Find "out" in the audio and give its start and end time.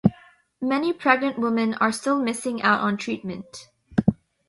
2.63-2.79